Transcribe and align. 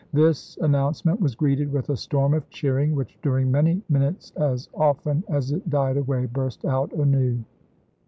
This 0.13 0.57
announcement 0.61 1.21
was 1.21 1.35
greeted 1.35 1.71
with 1.71 1.91
a 1.91 1.95
storm 1.95 2.33
of 2.33 2.49
cheering, 2.49 2.95
which 2.95 3.19
during 3.21 3.51
many 3.51 3.83
min 3.87 4.01
utes 4.01 4.31
as 4.35 4.67
often 4.73 5.23
as 5.29 5.51
it 5.51 5.69
died 5.69 5.97
away 5.97 6.25
burst 6.25 6.65
out 6.65 6.91
anew. 6.93 7.43